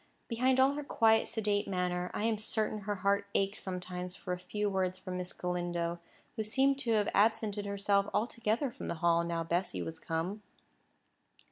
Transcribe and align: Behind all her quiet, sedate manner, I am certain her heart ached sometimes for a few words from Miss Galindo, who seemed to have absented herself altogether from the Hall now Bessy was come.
Behind 0.29 0.59
all 0.59 0.73
her 0.73 0.83
quiet, 0.83 1.27
sedate 1.27 1.67
manner, 1.67 2.09
I 2.11 2.23
am 2.23 2.39
certain 2.39 2.79
her 2.79 2.95
heart 3.05 3.27
ached 3.35 3.61
sometimes 3.61 4.15
for 4.15 4.33
a 4.33 4.39
few 4.39 4.67
words 4.67 4.97
from 4.97 5.17
Miss 5.17 5.31
Galindo, 5.31 5.99
who 6.35 6.43
seemed 6.43 6.79
to 6.79 6.93
have 6.93 7.09
absented 7.13 7.67
herself 7.67 8.09
altogether 8.11 8.71
from 8.71 8.87
the 8.87 8.95
Hall 9.05 9.23
now 9.23 9.43
Bessy 9.43 9.79
was 9.79 9.99
come. 9.99 10.41